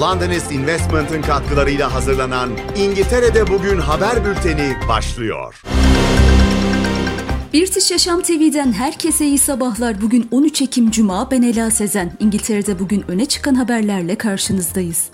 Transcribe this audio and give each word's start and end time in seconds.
Londonist 0.00 0.52
Investment'ın 0.52 1.22
katkılarıyla 1.22 1.94
hazırlanan 1.94 2.50
İngiltere'de 2.76 3.46
Bugün 3.46 3.78
haber 3.78 4.24
bülteni 4.24 4.74
başlıyor. 4.88 5.62
British 7.54 7.90
Yaşam 7.90 8.22
TV'den 8.22 8.72
herkese 8.72 9.26
iyi 9.26 9.38
sabahlar. 9.38 10.00
Bugün 10.00 10.28
13 10.30 10.62
Ekim 10.62 10.90
Cuma, 10.90 11.30
ben 11.30 11.42
Ela 11.42 11.70
Sezen. 11.70 12.12
İngiltere'de 12.20 12.78
bugün 12.78 13.04
öne 13.08 13.26
çıkan 13.26 13.54
haberlerle 13.54 14.14
karşınızdayız. 14.14 15.10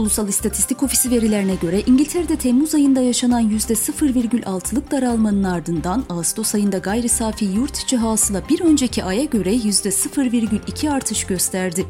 Ulusal 0.00 0.28
İstatistik 0.28 0.82
Ofisi 0.82 1.10
verilerine 1.10 1.54
göre 1.54 1.80
İngiltere'de 1.86 2.36
Temmuz 2.36 2.74
ayında 2.74 3.00
yaşanan 3.00 3.50
%0,6'lık 3.50 4.90
daralmanın 4.90 5.44
ardından 5.44 6.04
Ağustos 6.08 6.54
ayında 6.54 6.78
gayri 6.78 7.08
safi 7.08 7.44
yurt 7.44 7.78
içi 7.78 7.96
hasıla 7.96 8.42
bir 8.48 8.60
önceki 8.60 9.04
aya 9.04 9.24
göre 9.24 9.54
%0,2 9.54 10.90
artış 10.90 11.24
gösterdi. 11.24 11.86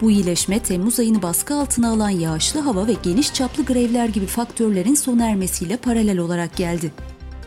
Bu 0.00 0.10
iyileşme 0.10 0.58
Temmuz 0.58 1.00
ayını 1.00 1.22
baskı 1.22 1.54
altına 1.54 1.90
alan 1.90 2.10
yağışlı 2.10 2.60
hava 2.60 2.86
ve 2.86 2.94
geniş 3.02 3.34
çaplı 3.34 3.64
grevler 3.64 4.08
gibi 4.08 4.26
faktörlerin 4.26 4.94
sona 4.94 5.26
ermesiyle 5.26 5.76
paralel 5.76 6.18
olarak 6.18 6.56
geldi. 6.56 6.92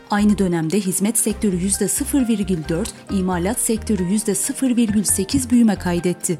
Aynı 0.10 0.38
dönemde 0.38 0.80
hizmet 0.80 1.18
sektörü 1.18 1.58
%0,4, 1.58 2.88
imalat 3.12 3.60
sektörü 3.60 4.04
%0,8 4.04 5.50
büyüme 5.50 5.76
kaydetti. 5.76 6.40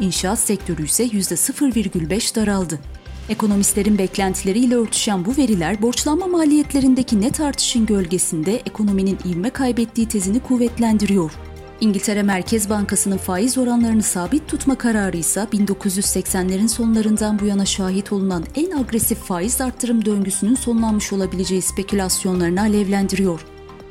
İnşaat 0.00 0.38
sektörü 0.38 0.84
ise 0.84 1.04
%0,5 1.04 2.34
daraldı. 2.34 2.80
Ekonomistlerin 3.28 3.98
beklentileriyle 3.98 4.76
örtüşen 4.76 5.24
bu 5.24 5.36
veriler 5.36 5.82
borçlanma 5.82 6.26
maliyetlerindeki 6.26 7.20
net 7.20 7.40
artışın 7.40 7.86
gölgesinde 7.86 8.56
ekonominin 8.56 9.18
ivme 9.24 9.50
kaybettiği 9.50 10.08
tezini 10.08 10.40
kuvvetlendiriyor. 10.40 11.32
İngiltere 11.80 12.22
Merkez 12.22 12.70
Bankası'nın 12.70 13.16
faiz 13.16 13.58
oranlarını 13.58 14.02
sabit 14.02 14.48
tutma 14.48 14.74
kararı 14.74 15.16
ise 15.16 15.40
1980'lerin 15.40 16.68
sonlarından 16.68 17.38
bu 17.38 17.46
yana 17.46 17.64
şahit 17.64 18.12
olunan 18.12 18.44
en 18.54 18.70
agresif 18.70 19.18
faiz 19.18 19.60
arttırım 19.60 20.04
döngüsünün 20.04 20.54
sonlanmış 20.54 21.12
olabileceği 21.12 21.62
spekülasyonlarını 21.62 22.60
alevlendiriyor. 22.60 23.40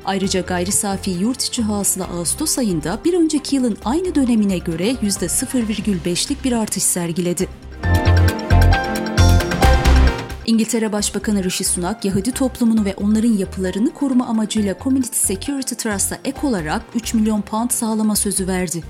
Ayrıca 0.04 0.40
gayri 0.40 0.72
safi 0.72 1.10
yurt 1.10 1.42
içi 1.42 1.62
hasıla 1.62 2.04
Ağustos 2.04 2.58
ayında 2.58 3.00
bir 3.04 3.14
önceki 3.14 3.56
yılın 3.56 3.76
aynı 3.84 4.14
dönemine 4.14 4.58
göre 4.58 4.90
%0,5'lik 4.90 6.44
bir 6.44 6.52
artış 6.52 6.82
sergiledi. 6.82 7.48
İngiltere 10.46 10.92
Başbakanı 10.92 11.44
Rishi 11.44 11.64
Sunak, 11.64 12.04
Yahudi 12.04 12.32
toplumunu 12.32 12.84
ve 12.84 12.94
onların 12.94 13.32
yapılarını 13.32 13.94
koruma 13.94 14.26
amacıyla 14.26 14.74
Community 14.82 15.16
Security 15.16 15.74
Trust'a 15.74 16.18
ek 16.24 16.46
olarak 16.46 16.82
3 16.94 17.14
milyon 17.14 17.42
pound 17.42 17.70
sağlama 17.70 18.16
sözü 18.16 18.46
verdi. 18.46 18.82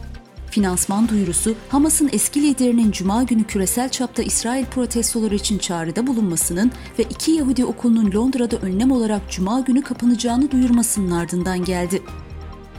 Finansman 0.51 1.09
duyurusu, 1.09 1.55
Hamas'ın 1.69 2.11
eski 2.13 2.43
liderinin 2.43 2.91
Cuma 2.91 3.23
günü 3.23 3.45
küresel 3.45 3.89
çapta 3.89 4.23
İsrail 4.23 4.65
protestoları 4.65 5.35
için 5.35 5.59
çağrıda 5.59 6.07
bulunmasının 6.07 6.73
ve 6.99 7.03
iki 7.03 7.31
Yahudi 7.31 7.65
okulunun 7.65 8.13
Londra'da 8.15 8.57
önlem 8.57 8.91
olarak 8.91 9.31
Cuma 9.31 9.61
günü 9.61 9.83
kapanacağını 9.83 10.51
duyurmasının 10.51 11.11
ardından 11.11 11.65
geldi. 11.65 12.03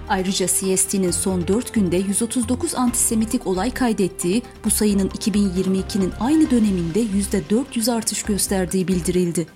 Ayrıca 0.09 0.47
CST'nin 0.47 1.11
son 1.11 1.47
4 1.47 1.73
günde 1.73 1.97
139 1.97 2.75
antisemitik 2.75 3.47
olay 3.47 3.71
kaydettiği, 3.71 4.41
bu 4.65 4.69
sayının 4.71 5.09
2022'nin 5.09 6.11
aynı 6.19 6.49
döneminde 6.49 6.99
%400 7.03 7.91
artış 7.91 8.23
gösterdiği 8.23 8.87
bildirildi. 8.87 9.47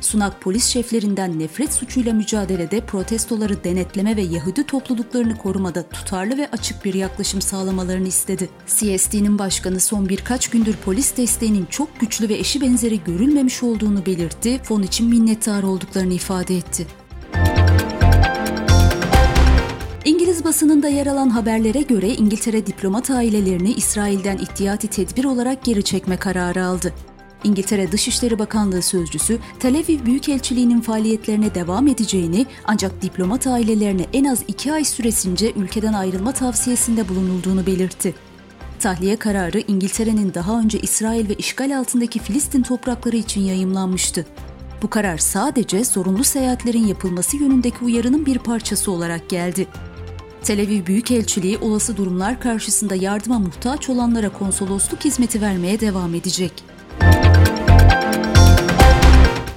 Sunak 0.00 0.40
polis 0.40 0.66
şeflerinden 0.66 1.38
nefret 1.38 1.72
suçuyla 1.72 2.12
mücadelede 2.12 2.80
protestoları 2.80 3.64
denetleme 3.64 4.16
ve 4.16 4.22
Yahudi 4.22 4.66
topluluklarını 4.66 5.38
korumada 5.38 5.88
tutarlı 5.88 6.36
ve 6.36 6.48
açık 6.52 6.84
bir 6.84 6.94
yaklaşım 6.94 7.42
sağlamalarını 7.42 8.08
istedi. 8.08 8.48
CSD'nin 8.66 9.38
başkanı 9.38 9.80
son 9.80 10.08
birkaç 10.08 10.50
gündür 10.50 10.76
polis 10.84 11.16
desteğinin 11.16 11.66
çok 11.66 12.00
güçlü 12.00 12.28
ve 12.28 12.34
eşi 12.34 12.60
benzeri 12.60 13.04
görülmemiş 13.04 13.62
olduğunu 13.62 14.06
belirtti, 14.06 14.60
fon 14.62 14.82
için 14.82 15.08
minnettar 15.08 15.62
olduklarını 15.62 16.12
ifade 16.12 16.56
etti. 16.56 16.86
İngiliz 20.38 20.54
basınında 20.54 20.88
yer 20.88 21.06
alan 21.06 21.28
haberlere 21.28 21.82
göre 21.82 22.08
İngiltere 22.08 22.66
diplomat 22.66 23.10
ailelerini 23.10 23.72
İsrail'den 23.72 24.38
ihtiyati 24.38 24.88
tedbir 24.88 25.24
olarak 25.24 25.64
geri 25.64 25.82
çekme 25.82 26.16
kararı 26.16 26.64
aldı. 26.64 26.94
İngiltere 27.44 27.92
Dışişleri 27.92 28.38
Bakanlığı 28.38 28.82
sözcüsü 28.82 29.38
Tel 29.60 29.76
Aviv 29.76 30.06
Büyükelçiliği'nin 30.06 30.80
faaliyetlerine 30.80 31.54
devam 31.54 31.88
edeceğini 31.88 32.46
ancak 32.64 33.02
diplomat 33.02 33.46
ailelerine 33.46 34.06
en 34.12 34.24
az 34.24 34.42
iki 34.48 34.72
ay 34.72 34.84
süresince 34.84 35.52
ülkeden 35.52 35.92
ayrılma 35.92 36.32
tavsiyesinde 36.32 37.08
bulunulduğunu 37.08 37.66
belirtti. 37.66 38.14
Tahliye 38.80 39.16
kararı 39.16 39.60
İngiltere'nin 39.68 40.34
daha 40.34 40.60
önce 40.60 40.78
İsrail 40.80 41.28
ve 41.28 41.34
işgal 41.34 41.78
altındaki 41.78 42.18
Filistin 42.18 42.62
toprakları 42.62 43.16
için 43.16 43.40
yayımlanmıştı. 43.40 44.26
Bu 44.82 44.90
karar 44.90 45.18
sadece 45.18 45.84
zorunlu 45.84 46.24
seyahatlerin 46.24 46.86
yapılması 46.86 47.36
yönündeki 47.36 47.84
uyarının 47.84 48.26
bir 48.26 48.38
parçası 48.38 48.90
olarak 48.90 49.28
geldi. 49.28 49.66
Tel 50.48 50.60
Aviv 50.60 50.86
Büyükelçiliği 50.86 51.58
olası 51.58 51.96
durumlar 51.96 52.40
karşısında 52.40 52.94
yardıma 52.94 53.38
muhtaç 53.38 53.88
olanlara 53.88 54.28
konsolosluk 54.32 55.04
hizmeti 55.04 55.40
vermeye 55.40 55.80
devam 55.80 56.14
edecek. 56.14 56.52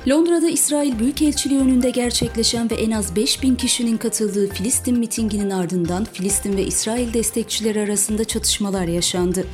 Londra'da 0.09 0.49
İsrail 0.49 0.99
Büyükelçiliği 0.99 1.59
önünde 1.59 1.89
gerçekleşen 1.89 2.69
ve 2.69 2.75
en 2.75 2.91
az 2.91 3.15
5000 3.15 3.55
kişinin 3.55 3.97
katıldığı 3.97 4.49
Filistin 4.49 4.99
mitinginin 4.99 5.49
ardından 5.49 6.05
Filistin 6.13 6.57
ve 6.57 6.63
İsrail 6.63 7.13
destekçileri 7.13 7.79
arasında 7.81 8.23
çatışmalar 8.23 8.85
yaşandı. 8.85 9.45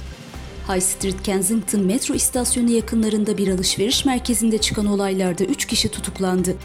High 0.70 0.82
Street 0.82 1.24
Kensington 1.24 1.82
metro 1.82 2.14
istasyonu 2.14 2.70
yakınlarında 2.70 3.38
bir 3.38 3.48
alışveriş 3.48 4.06
merkezinde 4.06 4.58
çıkan 4.58 4.86
olaylarda 4.86 5.44
3 5.44 5.66
kişi 5.66 5.90
tutuklandı. 5.90 6.56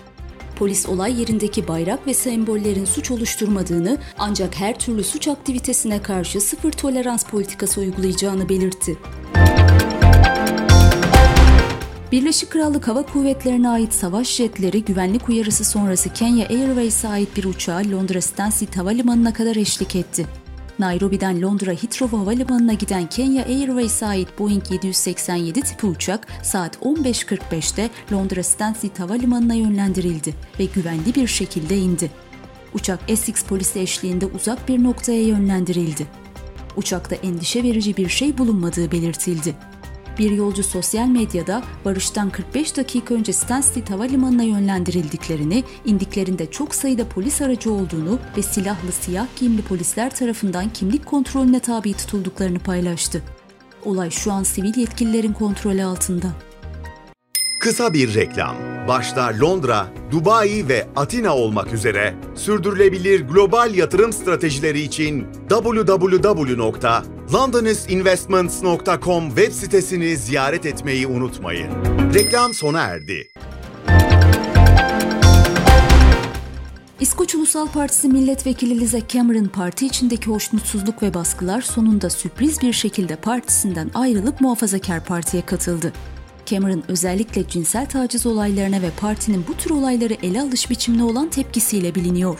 Polis 0.62 0.86
olay 0.86 1.20
yerindeki 1.20 1.68
bayrak 1.68 2.06
ve 2.06 2.14
sembollerin 2.14 2.84
suç 2.84 3.10
oluşturmadığını 3.10 3.98
ancak 4.18 4.60
her 4.60 4.78
türlü 4.78 5.04
suç 5.04 5.28
aktivitesine 5.28 6.02
karşı 6.02 6.40
sıfır 6.40 6.72
tolerans 6.72 7.26
politikası 7.26 7.80
uygulayacağını 7.80 8.48
belirtti. 8.48 8.98
Birleşik 12.12 12.50
Krallık 12.50 12.88
Hava 12.88 13.02
Kuvvetleri'ne 13.02 13.68
ait 13.68 13.92
savaş 13.92 14.28
jetleri 14.28 14.84
güvenlik 14.84 15.28
uyarısı 15.28 15.64
sonrası 15.64 16.12
Kenya 16.12 16.46
Airways'e 16.48 17.08
ait 17.08 17.36
bir 17.36 17.44
uçağa 17.44 17.82
Londra 17.92 18.20
Stansted 18.20 18.74
Havalimanı'na 18.74 19.32
kadar 19.32 19.56
eşlik 19.56 19.96
etti. 19.96 20.26
Nairobi'den 20.78 21.42
Londra 21.42 21.70
Heathrow 21.70 22.16
Havalimanı'na 22.16 22.72
giden 22.72 23.06
Kenya 23.06 23.44
Airways'e 23.44 24.06
ait 24.06 24.38
Boeing 24.38 24.70
787 24.70 25.60
tipi 25.60 25.86
uçak 25.86 26.26
saat 26.42 26.76
15.45'te 26.76 27.90
Londra 28.12 28.42
Stansted 28.42 28.98
Havalimanı'na 28.98 29.54
yönlendirildi 29.54 30.34
ve 30.58 30.64
güvenli 30.64 31.14
bir 31.14 31.26
şekilde 31.26 31.78
indi. 31.78 32.10
Uçak 32.74 33.00
Essex 33.08 33.44
polisi 33.44 33.80
eşliğinde 33.80 34.26
uzak 34.26 34.68
bir 34.68 34.82
noktaya 34.82 35.22
yönlendirildi. 35.22 36.06
Uçakta 36.76 37.16
endişe 37.16 37.62
verici 37.62 37.96
bir 37.96 38.08
şey 38.08 38.38
bulunmadığı 38.38 38.92
belirtildi. 38.92 39.54
Bir 40.18 40.30
yolcu 40.30 40.62
sosyal 40.62 41.06
medyada 41.06 41.62
barıştan 41.84 42.30
45 42.30 42.76
dakika 42.76 43.14
önce 43.14 43.32
Stansted 43.32 43.88
Havalimanı'na 43.88 44.42
yönlendirildiklerini, 44.42 45.64
indiklerinde 45.84 46.50
çok 46.50 46.74
sayıda 46.74 47.08
polis 47.08 47.42
aracı 47.42 47.72
olduğunu 47.72 48.18
ve 48.36 48.42
silahlı 48.42 48.92
siyah 48.92 49.26
giyimli 49.36 49.62
polisler 49.62 50.16
tarafından 50.16 50.68
kimlik 50.68 51.06
kontrolüne 51.06 51.60
tabi 51.60 51.92
tutulduklarını 51.92 52.58
paylaştı. 52.58 53.22
Olay 53.84 54.10
şu 54.10 54.32
an 54.32 54.42
sivil 54.42 54.78
yetkililerin 54.78 55.32
kontrolü 55.32 55.84
altında. 55.84 56.26
Kısa 57.60 57.94
bir 57.94 58.14
reklam. 58.14 58.56
Başta 58.88 59.32
Londra, 59.40 59.86
Dubai 60.10 60.68
ve 60.68 60.88
Atina 60.96 61.36
olmak 61.36 61.72
üzere 61.72 62.14
sürdürülebilir 62.34 63.20
global 63.20 63.74
yatırım 63.74 64.12
stratejileri 64.12 64.80
için 64.80 65.26
www.londonistinvestments.com 67.32 69.28
web 69.28 69.52
sitesini 69.52 70.16
ziyaret 70.16 70.66
etmeyi 70.66 71.06
unutmayın. 71.06 71.70
Reklam 72.14 72.54
sona 72.54 72.80
erdi. 72.80 73.28
İskoç 77.00 77.34
Ulusal 77.34 77.68
Partisi 77.68 78.08
milletvekili 78.08 78.80
Liza 78.80 79.08
Cameron 79.08 79.44
parti 79.44 79.86
içindeki 79.86 80.26
hoşnutsuzluk 80.26 81.02
ve 81.02 81.14
baskılar 81.14 81.60
sonunda 81.60 82.10
sürpriz 82.10 82.62
bir 82.62 82.72
şekilde 82.72 83.16
partisinden 83.16 83.90
ayrılıp 83.94 84.40
muhafazakar 84.40 85.04
partiye 85.04 85.46
katıldı. 85.46 85.92
Cameron 86.46 86.82
özellikle 86.88 87.48
cinsel 87.48 87.86
taciz 87.86 88.26
olaylarına 88.26 88.82
ve 88.82 88.90
partinin 89.00 89.44
bu 89.48 89.54
tür 89.54 89.70
olayları 89.70 90.14
ele 90.22 90.40
alış 90.40 90.70
biçimine 90.70 91.04
olan 91.04 91.28
tepkisiyle 91.28 91.94
biliniyor. 91.94 92.38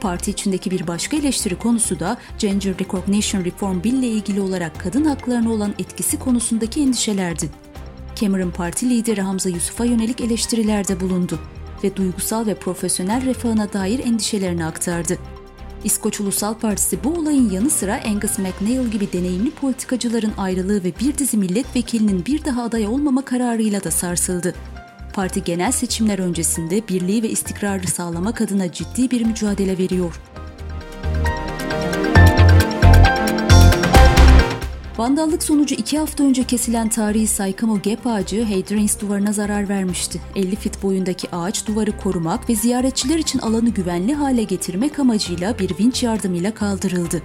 Parti 0.00 0.30
içindeki 0.30 0.70
bir 0.70 0.86
başka 0.86 1.16
eleştiri 1.16 1.58
konusu 1.58 2.00
da 2.00 2.16
Gender 2.38 2.78
Recognition 2.78 3.44
Reform 3.44 3.82
Bill 3.82 3.92
ile 3.92 4.08
ilgili 4.08 4.40
olarak 4.40 4.80
kadın 4.80 5.04
haklarına 5.04 5.52
olan 5.52 5.74
etkisi 5.78 6.18
konusundaki 6.18 6.80
endişelerdi. 6.80 7.50
Cameron 8.20 8.50
parti 8.50 8.90
lideri 8.90 9.20
Hamza 9.20 9.48
Yusuf'a 9.48 9.84
yönelik 9.84 10.20
eleştirilerde 10.20 11.00
bulundu 11.00 11.38
ve 11.84 11.96
duygusal 11.96 12.46
ve 12.46 12.54
profesyonel 12.54 13.26
refahına 13.26 13.72
dair 13.72 13.98
endişelerini 13.98 14.64
aktardı. 14.64 15.18
İskoç 15.84 16.20
Ulusal 16.20 16.54
Partisi 16.54 17.04
bu 17.04 17.10
olayın 17.10 17.50
yanı 17.50 17.70
sıra 17.70 18.00
Angus 18.06 18.38
MacNeil 18.38 18.88
gibi 18.88 19.12
deneyimli 19.12 19.50
politikacıların 19.50 20.32
ayrılığı 20.38 20.84
ve 20.84 20.92
bir 21.00 21.18
dizi 21.18 21.36
milletvekilinin 21.36 22.26
bir 22.26 22.44
daha 22.44 22.62
aday 22.62 22.86
olmama 22.86 23.24
kararıyla 23.24 23.84
da 23.84 23.90
sarsıldı. 23.90 24.54
Parti 25.16 25.44
genel 25.44 25.72
seçimler 25.72 26.18
öncesinde 26.18 26.88
birliği 26.88 27.22
ve 27.22 27.28
istikrarı 27.28 27.86
sağlamak 27.86 28.40
adına 28.40 28.72
ciddi 28.72 29.10
bir 29.10 29.24
mücadele 29.24 29.78
veriyor. 29.78 30.20
Vandallık 34.98 35.42
sonucu 35.42 35.74
iki 35.74 35.98
hafta 35.98 36.24
önce 36.24 36.44
kesilen 36.44 36.88
tarihi 36.88 37.26
Saykamo 37.26 37.74
Gap 37.74 38.06
ağacı 38.06 38.44
Hadrian's 38.44 39.00
duvarına 39.00 39.32
zarar 39.32 39.68
vermişti. 39.68 40.20
50 40.34 40.56
fit 40.56 40.82
boyundaki 40.82 41.30
ağaç 41.30 41.66
duvarı 41.66 41.96
korumak 41.96 42.48
ve 42.48 42.54
ziyaretçiler 42.54 43.18
için 43.18 43.38
alanı 43.38 43.68
güvenli 43.68 44.14
hale 44.14 44.42
getirmek 44.42 44.98
amacıyla 44.98 45.58
bir 45.58 45.78
vinç 45.78 46.02
yardımıyla 46.02 46.54
kaldırıldı. 46.54 47.22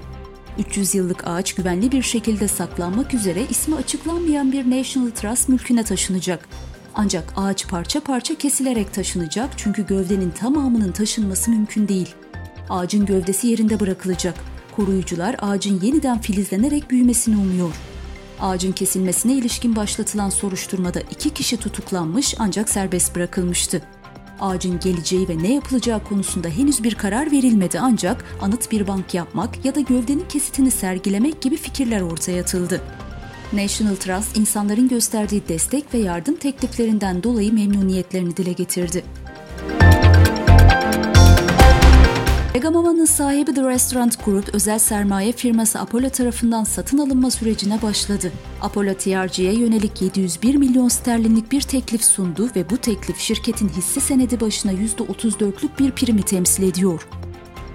300 0.59 0.95
yıllık 0.95 1.27
ağaç 1.27 1.53
güvenli 1.53 1.91
bir 1.91 2.01
şekilde 2.01 2.47
saklanmak 2.47 3.13
üzere 3.13 3.41
ismi 3.49 3.75
açıklanmayan 3.75 4.51
bir 4.51 4.79
National 4.79 5.11
Trust 5.11 5.49
mülküne 5.49 5.83
taşınacak. 5.83 6.70
Ancak 6.95 7.33
ağaç 7.35 7.67
parça 7.67 7.99
parça 7.99 8.35
kesilerek 8.35 8.93
taşınacak 8.93 9.49
çünkü 9.57 9.87
gövdenin 9.87 10.29
tamamının 10.31 10.91
taşınması 10.91 11.51
mümkün 11.51 11.87
değil. 11.87 12.15
Ağacın 12.69 13.05
gövdesi 13.05 13.47
yerinde 13.47 13.79
bırakılacak. 13.79 14.35
Koruyucular 14.75 15.35
ağacın 15.41 15.81
yeniden 15.81 16.21
filizlenerek 16.21 16.91
büyümesini 16.91 17.37
umuyor. 17.37 17.75
Ağacın 18.39 18.71
kesilmesine 18.71 19.33
ilişkin 19.33 19.75
başlatılan 19.75 20.29
soruşturmada 20.29 20.99
iki 20.99 21.29
kişi 21.29 21.57
tutuklanmış 21.57 22.35
ancak 22.39 22.69
serbest 22.69 23.15
bırakılmıştı. 23.15 23.81
Ağacın 24.39 24.79
geleceği 24.79 25.29
ve 25.29 25.43
ne 25.43 25.53
yapılacağı 25.53 26.03
konusunda 26.03 26.47
henüz 26.47 26.83
bir 26.83 26.95
karar 26.95 27.31
verilmedi 27.31 27.79
ancak 27.79 28.25
anıt 28.41 28.71
bir 28.71 28.87
bank 28.87 29.13
yapmak 29.13 29.65
ya 29.65 29.75
da 29.75 29.79
gövdenin 29.79 30.25
kesitini 30.29 30.71
sergilemek 30.71 31.41
gibi 31.41 31.57
fikirler 31.57 32.01
ortaya 32.01 32.41
atıldı. 32.41 32.81
National 33.53 33.95
Trust 33.95 34.37
insanların 34.37 34.87
gösterdiği 34.87 35.47
destek 35.47 35.93
ve 35.93 35.97
yardım 35.97 36.35
tekliflerinden 36.35 37.23
dolayı 37.23 37.53
memnuniyetlerini 37.53 38.37
dile 38.37 38.51
getirdi. 38.51 39.03
Megamama'nın 42.53 43.05
sahibi 43.05 43.53
The 43.53 43.63
Restaurant 43.63 44.25
Group 44.25 44.49
özel 44.53 44.79
sermaye 44.79 45.31
firması 45.31 45.79
Apollo 45.79 46.09
tarafından 46.09 46.63
satın 46.63 46.97
alınma 46.97 47.31
sürecine 47.31 47.81
başladı. 47.81 48.31
Apollo 48.61 48.93
TRG'ye 48.93 49.53
yönelik 49.53 50.01
701 50.01 50.55
milyon 50.55 50.87
sterlinlik 50.87 51.51
bir 51.51 51.61
teklif 51.61 52.03
sundu 52.03 52.49
ve 52.55 52.69
bu 52.69 52.77
teklif 52.77 53.17
şirketin 53.17 53.69
hisse 53.69 53.99
senedi 53.99 54.39
başına 54.39 54.73
%34'lük 54.73 55.79
bir 55.79 55.91
primi 55.91 56.23
temsil 56.23 56.63
ediyor. 56.63 57.07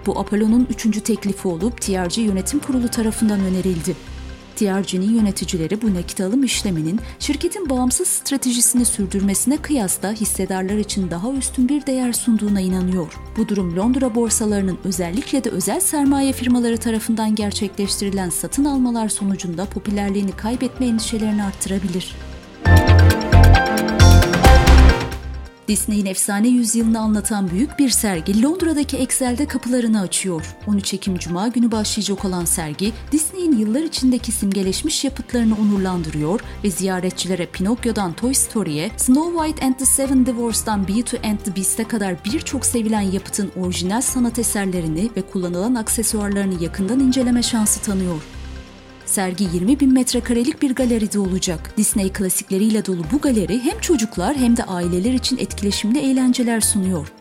Bu 0.06 0.19
Apollo'nun 0.19 0.67
üçüncü 0.70 1.00
teklifi 1.00 1.49
olup 1.49 1.81
TRG 1.81 2.19
Yönetim 2.19 2.58
Kurulu 2.61 2.88
tarafından 2.88 3.40
önerildi. 3.40 4.16
TRG'nin 4.56 5.14
yöneticileri 5.14 5.82
bu 5.82 5.94
nakit 5.94 6.20
alım 6.20 6.44
işleminin 6.44 7.00
şirketin 7.19 7.70
bağımsız 7.70 8.08
stratejisini 8.08 8.85
sürdürmesine 8.85 9.56
kıyasla 9.56 10.12
hissedarlar 10.12 10.76
için 10.76 11.11
daha 11.11 11.32
üstün 11.32 11.69
bir 11.69 11.87
değer 11.87 12.12
sunduğuna 12.12 12.61
inanıyor. 12.61 13.12
Bu 13.37 13.49
durum 13.49 13.76
Londra 13.76 14.14
borsalarının 14.14 14.79
özellikle 14.85 15.44
de 15.44 15.50
özel 15.50 15.81
sermaye 15.81 16.32
firmaları 16.32 16.79
tarafından 16.79 17.35
gerçekleştirilen 17.35 18.31
satın 18.31 18.64
almalar 18.64 19.08
sonucunda 19.08 19.64
popülerliğini 19.64 20.32
kaybetme 20.32 20.87
endişelerini 20.87 21.44
arttırabilir. 21.44 22.14
Disney'in 25.69 26.07
efsane 26.07 26.49
yüzyılını 26.49 27.01
anlatan 27.01 27.51
büyük 27.51 27.79
bir 27.79 27.89
sergi 27.89 28.43
Londra'daki 28.43 28.97
Excel'de 28.97 29.47
kapılarını 29.47 30.01
açıyor. 30.01 30.57
13 30.67 30.95
Ekim 30.95 31.19
Cuma 31.19 31.49
günü 31.49 31.73
başlayacak 31.73 32.25
olan 32.25 32.45
sergi, 32.45 32.93
Disney'in 33.13 33.59
yıllar 33.59 33.83
içindeki 33.83 34.33
simgeleşmiş 34.33 35.05
yapıtlarını 35.05 35.55
onurlandırıyor 35.55 36.41
ve 36.65 36.71
ziyaretçilere 36.71 37.47
Pinokyo'dan 37.47 38.13
Toy 38.13 38.35
Story'e, 38.35 38.91
Snow 38.97 39.39
White 39.39 39.67
and 39.67 39.75
the 39.75 39.87
Seven 39.87 40.27
Dwarfs'tan 40.27 40.89
Beauty 40.89 41.17
and 41.17 41.39
the 41.39 41.57
Beast'e 41.57 41.85
kadar 41.85 42.25
birçok 42.25 42.67
sevilen 42.67 43.01
yapıtın 43.01 43.53
orijinal 43.57 44.01
sanat 44.01 44.39
eserlerini 44.39 45.11
ve 45.17 45.23
kullanılan 45.23 45.75
aksesuarlarını 45.75 46.62
yakından 46.62 47.01
inceleme 47.01 47.43
şansı 47.43 47.83
tanıyor. 47.83 48.36
Sergi 49.06 49.44
20 49.44 49.81
bin 49.81 49.93
metrekarelik 49.93 50.62
bir 50.62 50.75
galeride 50.75 51.19
olacak. 51.19 51.73
Disney 51.76 52.12
klasikleriyle 52.12 52.87
dolu 52.87 53.03
bu 53.12 53.19
galeri 53.19 53.61
hem 53.64 53.81
çocuklar 53.81 54.37
hem 54.37 54.56
de 54.56 54.64
aileler 54.64 55.12
için 55.12 55.38
etkileşimli 55.38 55.99
eğlenceler 55.99 56.61
sunuyor. 56.61 57.12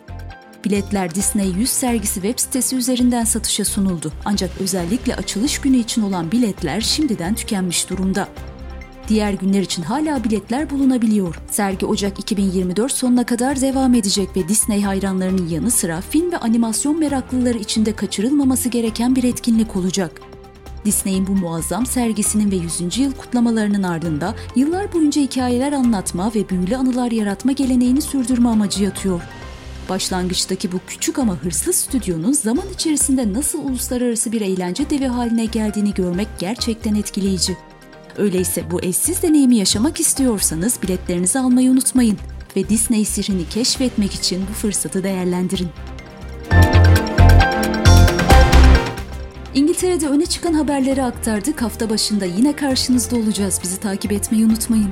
Biletler 0.66 1.16
Disney 1.16 1.48
100 1.48 1.70
sergisi 1.70 2.14
web 2.14 2.40
sitesi 2.40 2.76
üzerinden 2.76 3.24
satışa 3.24 3.66
sunuldu. 3.66 4.12
Ancak 4.26 4.50
özellikle 4.60 5.16
açılış 5.16 5.62
günü 5.62 5.78
için 5.78 6.02
olan 6.02 6.32
biletler 6.32 6.82
şimdiden 6.82 7.36
tükenmiş 7.36 7.90
durumda. 7.90 8.28
Diğer 9.08 9.34
günler 9.34 9.62
için 9.62 9.84
hala 9.84 10.24
biletler 10.24 10.70
bulunabiliyor. 10.70 11.36
Sergi 11.52 11.86
Ocak 11.86 12.20
2024 12.20 12.92
sonuna 12.92 13.26
kadar 13.26 13.62
devam 13.62 13.94
edecek 13.94 14.30
ve 14.36 14.48
Disney 14.48 14.82
hayranlarının 14.82 15.48
yanı 15.48 15.72
sıra 15.72 16.02
film 16.02 16.32
ve 16.32 16.38
animasyon 16.38 17.00
meraklıları 17.00 17.58
için 17.58 17.86
de 17.86 17.96
kaçırılmaması 17.96 18.70
gereken 18.70 19.16
bir 19.16 19.24
etkinlik 19.24 19.76
olacak. 19.76 20.22
Disney'in 20.86 21.28
bu 21.28 21.32
muazzam 21.32 21.86
sergisinin 21.86 22.52
ve 22.52 22.56
100. 22.56 22.98
yıl 22.98 23.14
kutlamalarının 23.14 23.84
ardında 23.84 24.36
yıllar 24.56 24.94
boyunca 24.94 25.22
hikayeler 25.22 25.72
anlatma 25.72 26.32
ve 26.36 26.50
büyülü 26.50 26.78
anılar 26.78 27.12
yaratma 27.12 27.52
geleneğini 27.52 28.02
sürdürme 28.02 28.50
amacı 28.50 28.84
yatıyor. 28.84 29.22
Başlangıçtaki 29.90 30.72
bu 30.72 30.80
küçük 30.88 31.20
ama 31.20 31.36
hırslı 31.36 31.74
stüdyonun 31.74 32.32
zaman 32.32 32.66
içerisinde 32.74 33.34
nasıl 33.34 33.66
uluslararası 33.66 34.32
bir 34.32 34.42
eğlence 34.42 34.90
devi 34.90 35.08
haline 35.08 35.46
geldiğini 35.46 35.94
görmek 35.94 36.28
gerçekten 36.40 36.96
etkileyici. 36.96 37.58
Öyleyse 38.18 38.72
bu 38.72 38.82
eşsiz 38.82 39.22
deneyimi 39.22 39.56
yaşamak 39.56 40.00
istiyorsanız 40.00 40.82
biletlerinizi 40.84 41.40
almayı 41.40 41.72
unutmayın 41.72 42.18
ve 42.56 42.70
Disney 42.70 43.06
sihrini 43.06 43.50
keşfetmek 43.50 44.16
için 44.16 44.46
bu 44.50 44.54
fırsatı 44.54 45.04
değerlendirin. 45.04 45.70
İngiltere'de 49.56 50.08
öne 50.08 50.26
çıkan 50.26 50.54
haberleri 50.54 51.04
aktardık. 51.04 51.62
Hafta 51.62 51.90
başında 51.90 52.26
yine 52.26 52.56
karşınızda 52.56 53.16
olacağız. 53.16 53.60
Bizi 53.64 53.80
takip 53.80 54.12
etmeyi 54.12 54.46
unutmayın. 54.46 54.90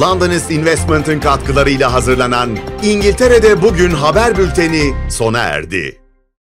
Londonist 0.00 0.50
Investment'ın 0.50 1.20
katkılarıyla 1.20 1.92
hazırlanan 1.92 2.58
İngiltere'de 2.82 3.62
Bugün 3.62 3.90
haber 3.90 4.38
bülteni 4.38 4.94
sona 5.10 5.38
erdi. 5.38 6.03